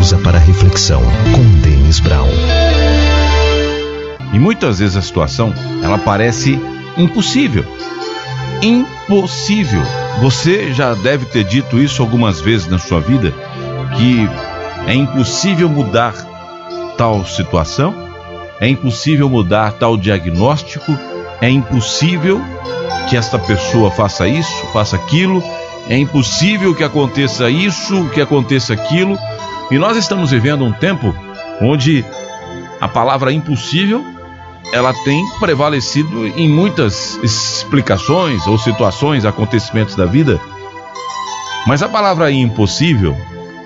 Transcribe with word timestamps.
pausa 0.00 0.16
para 0.16 0.38
reflexão 0.38 1.02
com 1.34 1.60
Denis 1.60 2.00
Brown. 2.00 2.26
E 4.32 4.38
muitas 4.38 4.78
vezes 4.78 4.96
a 4.96 5.02
situação 5.02 5.52
ela 5.82 5.98
parece 5.98 6.58
impossível. 6.96 7.66
Impossível. 8.62 9.82
Você 10.22 10.72
já 10.72 10.94
deve 10.94 11.26
ter 11.26 11.44
dito 11.44 11.78
isso 11.78 12.00
algumas 12.00 12.40
vezes 12.40 12.66
na 12.66 12.78
sua 12.78 12.98
vida 12.98 13.34
que 13.98 14.26
é 14.86 14.94
impossível 14.94 15.68
mudar 15.68 16.14
tal 16.96 17.26
situação, 17.26 17.94
é 18.58 18.68
impossível 18.68 19.28
mudar 19.28 19.72
tal 19.72 19.98
diagnóstico, 19.98 20.96
é 21.42 21.50
impossível 21.50 22.40
que 23.10 23.18
esta 23.18 23.38
pessoa 23.38 23.90
faça 23.90 24.26
isso, 24.26 24.66
faça 24.72 24.96
aquilo, 24.96 25.44
é 25.90 25.98
impossível 25.98 26.74
que 26.74 26.84
aconteça 26.84 27.50
isso, 27.50 28.08
que 28.14 28.20
aconteça 28.22 28.72
aquilo. 28.72 29.18
E 29.70 29.78
nós 29.78 29.96
estamos 29.96 30.30
vivendo 30.30 30.64
um 30.64 30.72
tempo 30.72 31.14
onde 31.60 32.04
a 32.80 32.88
palavra 32.88 33.32
impossível 33.32 34.04
ela 34.72 34.92
tem 35.04 35.24
prevalecido 35.38 36.26
em 36.26 36.48
muitas 36.48 37.18
explicações 37.22 38.46
ou 38.46 38.58
situações, 38.58 39.24
acontecimentos 39.24 39.94
da 39.94 40.06
vida. 40.06 40.40
Mas 41.66 41.82
a 41.82 41.88
palavra 41.88 42.30
impossível, 42.30 43.16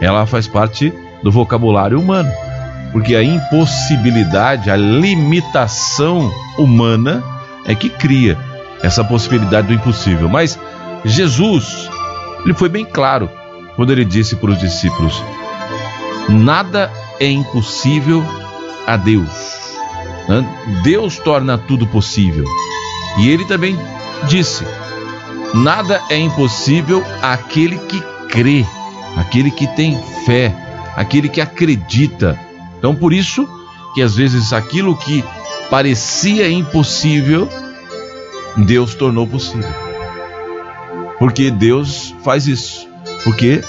ela 0.00 0.26
faz 0.26 0.46
parte 0.46 0.92
do 1.22 1.30
vocabulário 1.30 2.00
humano, 2.00 2.30
porque 2.90 3.14
a 3.14 3.22
impossibilidade, 3.22 4.70
a 4.70 4.76
limitação 4.76 6.32
humana 6.58 7.22
é 7.64 7.74
que 7.74 7.88
cria 7.88 8.38
essa 8.82 9.04
possibilidade 9.04 9.68
do 9.68 9.74
impossível. 9.74 10.28
Mas 10.28 10.58
Jesus, 11.04 11.88
ele 12.44 12.54
foi 12.54 12.68
bem 12.68 12.84
claro 12.84 13.30
quando 13.76 13.92
ele 13.92 14.04
disse 14.04 14.36
para 14.36 14.50
os 14.50 14.58
discípulos: 14.58 15.22
Nada 16.28 16.90
é 17.20 17.30
impossível 17.30 18.24
a 18.86 18.96
Deus. 18.96 19.52
Deus 20.82 21.18
torna 21.18 21.58
tudo 21.58 21.86
possível. 21.86 22.44
E 23.18 23.28
ele 23.28 23.44
também 23.44 23.78
disse: 24.28 24.64
Nada 25.54 26.00
é 26.08 26.16
impossível 26.16 27.04
àquele 27.20 27.78
que 27.78 28.00
crê, 28.28 28.64
aquele 29.16 29.50
que 29.50 29.66
tem 29.66 30.00
fé, 30.24 30.54
aquele 30.96 31.28
que 31.28 31.40
acredita. 31.40 32.38
Então, 32.78 32.94
por 32.94 33.12
isso 33.12 33.48
que 33.94 34.02
às 34.02 34.16
vezes 34.16 34.52
aquilo 34.52 34.96
que 34.96 35.24
parecia 35.70 36.50
impossível, 36.50 37.48
Deus 38.56 38.94
tornou 38.94 39.26
possível. 39.26 39.70
Porque 41.18 41.50
Deus 41.50 42.14
faz 42.24 42.46
isso. 42.46 42.88
Porque 43.22 43.62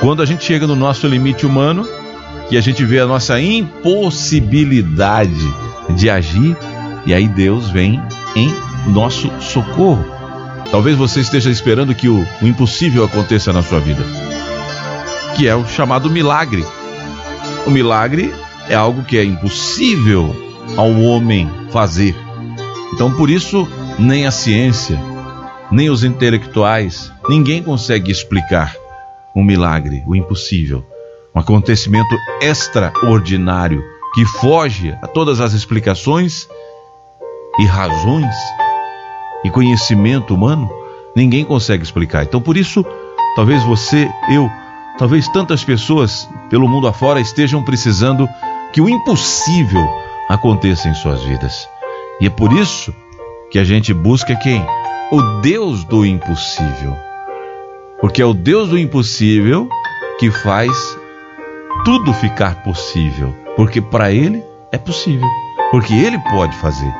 quando 0.00 0.22
a 0.22 0.26
gente 0.26 0.42
chega 0.44 0.66
no 0.66 0.74
nosso 0.74 1.06
limite 1.06 1.44
humano, 1.44 1.86
que 2.48 2.56
a 2.56 2.60
gente 2.60 2.82
vê 2.84 2.98
a 3.00 3.06
nossa 3.06 3.38
impossibilidade 3.38 5.30
de 5.90 6.08
agir, 6.08 6.56
e 7.04 7.12
aí 7.12 7.28
Deus 7.28 7.68
vem 7.68 8.02
em 8.34 8.50
nosso 8.88 9.30
socorro. 9.40 10.04
Talvez 10.70 10.96
você 10.96 11.20
esteja 11.20 11.50
esperando 11.50 11.94
que 11.94 12.08
o, 12.08 12.26
o 12.40 12.46
impossível 12.46 13.04
aconteça 13.04 13.52
na 13.52 13.62
sua 13.62 13.78
vida, 13.78 14.02
que 15.36 15.46
é 15.46 15.54
o 15.54 15.66
chamado 15.66 16.08
milagre. 16.08 16.64
O 17.66 17.70
milagre 17.70 18.32
é 18.68 18.74
algo 18.74 19.02
que 19.04 19.18
é 19.18 19.24
impossível 19.24 20.34
ao 20.78 20.98
homem 21.02 21.50
fazer. 21.70 22.16
Então, 22.94 23.12
por 23.12 23.28
isso, 23.28 23.68
nem 23.98 24.26
a 24.26 24.30
ciência, 24.30 24.98
nem 25.70 25.90
os 25.90 26.04
intelectuais, 26.04 27.12
ninguém 27.28 27.62
consegue 27.62 28.10
explicar 28.10 28.74
um 29.34 29.42
milagre, 29.42 30.02
o 30.06 30.14
impossível, 30.14 30.84
um 31.34 31.40
acontecimento 31.40 32.16
extraordinário 32.40 33.82
que 34.14 34.24
foge 34.24 34.96
a 35.02 35.06
todas 35.06 35.40
as 35.40 35.52
explicações 35.52 36.48
e 37.58 37.64
razões 37.64 38.34
e 39.44 39.50
conhecimento 39.50 40.34
humano, 40.34 40.70
ninguém 41.14 41.44
consegue 41.44 41.82
explicar. 41.82 42.24
Então, 42.24 42.40
por 42.40 42.56
isso, 42.56 42.84
talvez 43.36 43.62
você, 43.62 44.10
eu, 44.30 44.50
talvez 44.98 45.28
tantas 45.28 45.62
pessoas 45.64 46.28
pelo 46.48 46.68
mundo 46.68 46.86
afora 46.86 47.20
estejam 47.20 47.62
precisando 47.62 48.28
que 48.72 48.80
o 48.80 48.88
impossível 48.88 49.88
aconteça 50.28 50.88
em 50.88 50.94
suas 50.94 51.22
vidas. 51.22 51.68
E 52.20 52.26
é 52.26 52.30
por 52.30 52.52
isso 52.52 52.94
que 53.50 53.58
a 53.58 53.64
gente 53.64 53.92
busca 53.94 54.36
quem? 54.36 54.64
O 55.10 55.40
Deus 55.40 55.84
do 55.84 56.04
impossível. 56.04 57.09
Porque 58.00 58.22
é 58.22 58.24
o 58.24 58.32
Deus 58.32 58.70
do 58.70 58.78
impossível 58.78 59.68
que 60.18 60.30
faz 60.30 60.70
tudo 61.84 62.12
ficar 62.14 62.62
possível. 62.62 63.34
Porque 63.56 63.80
para 63.80 64.10
Ele 64.10 64.42
é 64.72 64.78
possível. 64.78 65.28
Porque 65.70 65.92
Ele 65.92 66.18
pode 66.18 66.56
fazer. 66.56 66.92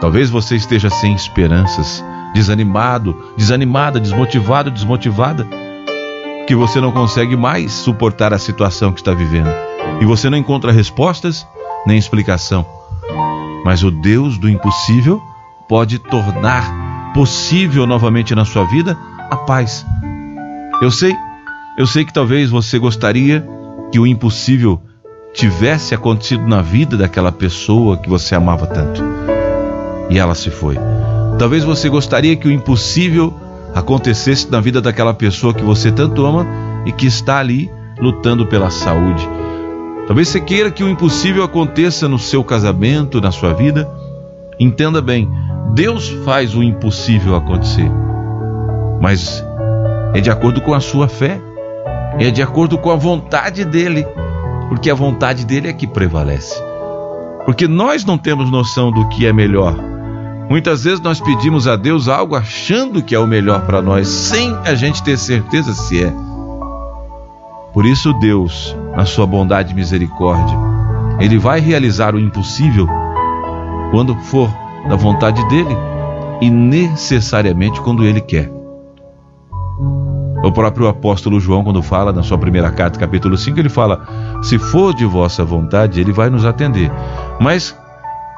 Talvez 0.00 0.30
você 0.30 0.56
esteja 0.56 0.90
sem 0.90 1.14
esperanças, 1.14 2.04
desanimado, 2.34 3.32
desanimada, 3.36 4.00
desmotivado, 4.00 4.70
desmotivada, 4.70 5.46
que 6.46 6.54
você 6.54 6.80
não 6.80 6.90
consegue 6.90 7.36
mais 7.36 7.72
suportar 7.72 8.34
a 8.34 8.38
situação 8.38 8.92
que 8.92 9.00
está 9.00 9.14
vivendo. 9.14 9.50
E 10.00 10.04
você 10.04 10.28
não 10.28 10.36
encontra 10.36 10.72
respostas 10.72 11.46
nem 11.86 11.96
explicação. 11.96 12.66
Mas 13.64 13.82
o 13.82 13.90
Deus 13.90 14.36
do 14.36 14.50
impossível 14.50 15.22
pode 15.68 15.98
tornar 15.98 17.12
possível 17.14 17.86
novamente 17.86 18.34
na 18.34 18.44
sua 18.44 18.64
vida 18.64 18.98
a 19.30 19.36
paz. 19.36 19.86
Eu 20.84 20.90
sei, 20.90 21.16
eu 21.78 21.86
sei 21.86 22.04
que 22.04 22.12
talvez 22.12 22.50
você 22.50 22.78
gostaria 22.78 23.42
que 23.90 23.98
o 23.98 24.06
impossível 24.06 24.82
tivesse 25.32 25.94
acontecido 25.94 26.46
na 26.46 26.60
vida 26.60 26.94
daquela 26.94 27.32
pessoa 27.32 27.96
que 27.96 28.06
você 28.06 28.34
amava 28.34 28.66
tanto. 28.66 29.02
E 30.10 30.18
ela 30.18 30.34
se 30.34 30.50
foi. 30.50 30.76
Talvez 31.38 31.64
você 31.64 31.88
gostaria 31.88 32.36
que 32.36 32.46
o 32.46 32.52
impossível 32.52 33.32
acontecesse 33.74 34.50
na 34.50 34.60
vida 34.60 34.82
daquela 34.82 35.14
pessoa 35.14 35.54
que 35.54 35.64
você 35.64 35.90
tanto 35.90 36.26
ama 36.26 36.46
e 36.84 36.92
que 36.92 37.06
está 37.06 37.38
ali 37.38 37.70
lutando 37.98 38.46
pela 38.46 38.68
saúde 38.68 39.26
Talvez 40.06 40.28
você 40.28 40.40
queira 40.40 40.70
que 40.70 40.84
o 40.84 40.88
impossível 40.88 41.42
aconteça 41.42 42.06
no 42.06 42.18
seu 42.18 42.44
casamento, 42.44 43.22
na 43.22 43.32
sua 43.32 43.54
vida. 43.54 43.88
Entenda 44.60 45.00
bem, 45.00 45.26
Deus 45.72 46.10
faz 46.26 46.54
o 46.54 46.62
impossível 46.62 47.34
acontecer, 47.34 47.90
mas 49.00 49.42
é 50.14 50.20
de 50.20 50.30
acordo 50.30 50.60
com 50.60 50.72
a 50.72 50.80
sua 50.80 51.08
fé, 51.08 51.40
é 52.18 52.30
de 52.30 52.40
acordo 52.40 52.78
com 52.78 52.90
a 52.90 52.96
vontade 52.96 53.64
dele, 53.64 54.06
porque 54.68 54.88
a 54.88 54.94
vontade 54.94 55.44
dele 55.44 55.68
é 55.68 55.72
que 55.72 55.86
prevalece. 55.86 56.62
Porque 57.44 57.66
nós 57.66 58.04
não 58.04 58.16
temos 58.16 58.50
noção 58.50 58.90
do 58.92 59.08
que 59.08 59.26
é 59.26 59.32
melhor. 59.32 59.76
Muitas 60.48 60.84
vezes 60.84 61.00
nós 61.00 61.20
pedimos 61.20 61.66
a 61.66 61.74
Deus 61.74 62.08
algo 62.08 62.36
achando 62.36 63.02
que 63.02 63.14
é 63.14 63.18
o 63.18 63.26
melhor 63.26 63.66
para 63.66 63.82
nós, 63.82 64.06
sem 64.06 64.54
a 64.64 64.74
gente 64.74 65.02
ter 65.02 65.18
certeza 65.18 65.74
se 65.74 66.04
é. 66.04 66.12
Por 67.72 67.84
isso, 67.84 68.12
Deus, 68.14 68.76
na 68.94 69.04
sua 69.04 69.26
bondade 69.26 69.72
e 69.72 69.74
misericórdia, 69.74 70.56
Ele 71.18 71.38
vai 71.38 71.58
realizar 71.58 72.14
o 72.14 72.20
impossível 72.20 72.86
quando 73.90 74.14
for 74.14 74.48
da 74.88 74.94
vontade 74.94 75.46
dele 75.48 75.76
e 76.40 76.48
necessariamente 76.48 77.80
quando 77.80 78.04
Ele 78.04 78.20
quer. 78.20 78.48
O 80.44 80.52
próprio 80.52 80.88
apóstolo 80.88 81.40
João, 81.40 81.64
quando 81.64 81.82
fala 81.82 82.12
na 82.12 82.22
sua 82.22 82.36
primeira 82.36 82.70
carta, 82.70 82.98
capítulo 82.98 83.34
5, 83.34 83.58
ele 83.58 83.70
fala: 83.70 84.06
Se 84.42 84.58
for 84.58 84.94
de 84.94 85.06
vossa 85.06 85.42
vontade, 85.42 85.98
Ele 85.98 86.12
vai 86.12 86.28
nos 86.28 86.44
atender. 86.44 86.92
Mas, 87.40 87.74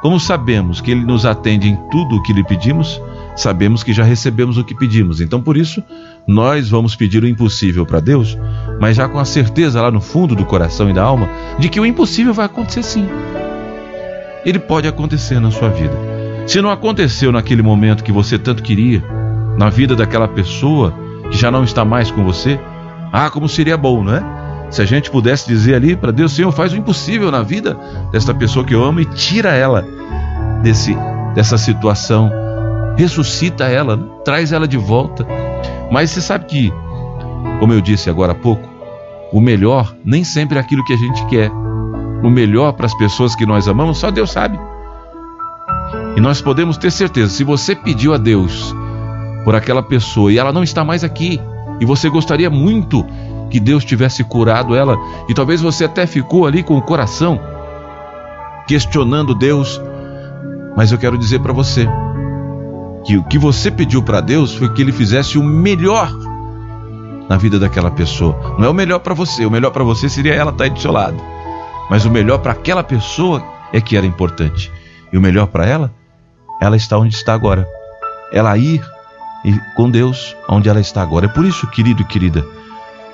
como 0.00 0.20
sabemos 0.20 0.80
que 0.80 0.92
Ele 0.92 1.04
nos 1.04 1.26
atende 1.26 1.68
em 1.68 1.76
tudo 1.90 2.14
o 2.14 2.22
que 2.22 2.32
lhe 2.32 2.44
pedimos, 2.44 3.02
sabemos 3.34 3.82
que 3.82 3.92
já 3.92 4.04
recebemos 4.04 4.56
o 4.56 4.62
que 4.62 4.72
pedimos. 4.72 5.20
Então, 5.20 5.42
por 5.42 5.56
isso, 5.56 5.82
nós 6.28 6.70
vamos 6.70 6.94
pedir 6.94 7.24
o 7.24 7.26
impossível 7.26 7.84
para 7.84 7.98
Deus, 7.98 8.38
mas 8.80 8.96
já 8.96 9.08
com 9.08 9.18
a 9.18 9.24
certeza 9.24 9.82
lá 9.82 9.90
no 9.90 10.00
fundo 10.00 10.36
do 10.36 10.44
coração 10.44 10.88
e 10.88 10.92
da 10.92 11.02
alma 11.02 11.28
de 11.58 11.68
que 11.68 11.80
o 11.80 11.84
impossível 11.84 12.32
vai 12.32 12.46
acontecer 12.46 12.84
sim. 12.84 13.08
Ele 14.44 14.60
pode 14.60 14.86
acontecer 14.86 15.40
na 15.40 15.50
sua 15.50 15.70
vida. 15.70 15.98
Se 16.46 16.62
não 16.62 16.70
aconteceu 16.70 17.32
naquele 17.32 17.62
momento 17.62 18.04
que 18.04 18.12
você 18.12 18.38
tanto 18.38 18.62
queria, 18.62 19.02
na 19.58 19.68
vida 19.68 19.96
daquela 19.96 20.28
pessoa 20.28 21.05
que 21.30 21.36
já 21.36 21.50
não 21.50 21.64
está 21.64 21.84
mais 21.84 22.10
com 22.10 22.24
você, 22.24 22.58
ah, 23.12 23.30
como 23.30 23.48
seria 23.48 23.76
bom, 23.76 24.02
não 24.02 24.14
é? 24.14 24.22
Se 24.70 24.82
a 24.82 24.84
gente 24.84 25.10
pudesse 25.10 25.46
dizer 25.46 25.74
ali 25.74 25.94
para 25.94 26.10
Deus, 26.10 26.32
Senhor, 26.32 26.50
faz 26.52 26.72
o 26.72 26.76
impossível 26.76 27.30
na 27.30 27.42
vida 27.42 27.78
desta 28.10 28.34
pessoa 28.34 28.64
que 28.64 28.74
eu 28.74 28.84
amo 28.84 29.00
e 29.00 29.04
tira 29.04 29.54
ela 29.54 29.84
desse 30.62 30.96
dessa 31.34 31.58
situação 31.58 32.32
ressuscita 32.96 33.64
ela, 33.64 33.96
né? 33.96 34.04
traz 34.24 34.52
ela 34.52 34.66
de 34.66 34.76
volta. 34.76 35.26
Mas 35.90 36.10
você 36.10 36.20
sabe 36.20 36.46
que, 36.46 36.72
como 37.60 37.72
eu 37.72 37.80
disse 37.80 38.10
agora 38.10 38.32
há 38.32 38.34
pouco, 38.34 38.68
o 39.32 39.40
melhor 39.40 39.94
nem 40.04 40.24
sempre 40.24 40.58
é 40.58 40.60
aquilo 40.60 40.84
que 40.84 40.94
a 40.94 40.96
gente 40.96 41.24
quer. 41.26 41.50
O 42.22 42.30
melhor 42.30 42.72
para 42.72 42.86
as 42.86 42.96
pessoas 42.96 43.36
que 43.36 43.44
nós 43.44 43.68
amamos, 43.68 43.98
só 43.98 44.10
Deus 44.10 44.32
sabe. 44.32 44.58
E 46.16 46.20
nós 46.20 46.40
podemos 46.40 46.78
ter 46.78 46.90
certeza, 46.90 47.30
se 47.30 47.44
você 47.44 47.76
pediu 47.76 48.14
a 48.14 48.16
Deus 48.16 48.74
por 49.46 49.54
aquela 49.54 49.80
pessoa 49.80 50.32
e 50.32 50.38
ela 50.38 50.52
não 50.52 50.64
está 50.64 50.84
mais 50.84 51.04
aqui, 51.04 51.40
e 51.80 51.84
você 51.84 52.08
gostaria 52.08 52.50
muito 52.50 53.06
que 53.48 53.60
Deus 53.60 53.84
tivesse 53.84 54.24
curado 54.24 54.74
ela, 54.74 54.98
e 55.28 55.34
talvez 55.34 55.60
você 55.60 55.84
até 55.84 56.04
ficou 56.04 56.48
ali 56.48 56.64
com 56.64 56.76
o 56.76 56.82
coração 56.82 57.38
questionando 58.66 59.36
Deus, 59.36 59.80
mas 60.76 60.90
eu 60.90 60.98
quero 60.98 61.16
dizer 61.16 61.38
para 61.38 61.52
você 61.52 61.88
que 63.04 63.16
o 63.16 63.22
que 63.22 63.38
você 63.38 63.70
pediu 63.70 64.02
para 64.02 64.20
Deus 64.20 64.52
foi 64.52 64.68
que 64.70 64.82
ele 64.82 64.90
fizesse 64.90 65.38
o 65.38 65.44
melhor 65.44 66.10
na 67.28 67.36
vida 67.36 67.56
daquela 67.56 67.92
pessoa. 67.92 68.56
Não 68.58 68.66
é 68.66 68.68
o 68.68 68.74
melhor 68.74 68.98
para 68.98 69.14
você, 69.14 69.46
o 69.46 69.50
melhor 69.50 69.70
para 69.70 69.84
você 69.84 70.08
seria 70.08 70.34
ela 70.34 70.50
estar 70.50 70.58
tá 70.58 70.64
aí 70.64 70.70
do 70.70 70.80
seu 70.80 70.90
lado. 70.90 71.22
Mas 71.88 72.04
o 72.04 72.10
melhor 72.10 72.38
para 72.38 72.50
aquela 72.50 72.82
pessoa 72.82 73.44
é 73.72 73.80
que 73.80 73.96
era 73.96 74.04
importante. 74.04 74.72
E 75.12 75.16
o 75.16 75.20
melhor 75.20 75.46
para 75.46 75.64
ela, 75.64 75.94
ela 76.60 76.76
está 76.76 76.98
onde 76.98 77.14
está 77.14 77.32
agora. 77.32 77.64
Ela 78.32 78.58
ir 78.58 78.82
com 79.74 79.90
Deus 79.90 80.36
onde 80.48 80.68
ela 80.68 80.80
está 80.80 81.02
agora. 81.02 81.26
É 81.26 81.28
por 81.28 81.44
isso, 81.44 81.66
querido 81.68 82.02
e 82.02 82.04
querida, 82.04 82.44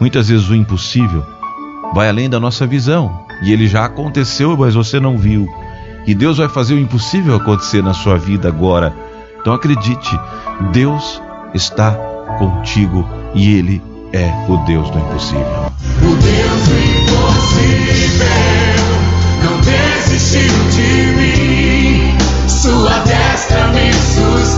muitas 0.00 0.28
vezes 0.28 0.48
o 0.48 0.54
impossível 0.54 1.24
vai 1.94 2.08
além 2.08 2.28
da 2.28 2.40
nossa 2.40 2.66
visão. 2.66 3.24
E 3.42 3.52
ele 3.52 3.66
já 3.66 3.84
aconteceu, 3.84 4.56
mas 4.56 4.74
você 4.74 5.00
não 5.00 5.18
viu. 5.18 5.48
E 6.06 6.14
Deus 6.14 6.38
vai 6.38 6.48
fazer 6.48 6.74
o 6.74 6.78
impossível 6.78 7.36
acontecer 7.36 7.82
na 7.82 7.94
sua 7.94 8.16
vida 8.16 8.48
agora. 8.48 8.94
Então 9.40 9.52
acredite, 9.52 10.18
Deus 10.72 11.20
está 11.54 11.92
contigo 12.38 13.06
e 13.34 13.54
Ele 13.54 13.82
é 14.12 14.28
o 14.48 14.56
Deus 14.58 14.90
do 14.90 14.98
impossível. 14.98 15.72
O 16.00 16.14
Deus 16.16 16.68
do 16.68 16.78
impossível 17.02 18.26
não 19.44 19.60
desistiu 19.60 20.52
de 20.70 20.92
mim. 21.16 22.16
Sua 22.48 22.98
destra 23.00 23.68
me 23.68 23.92
sustenta 23.92 24.51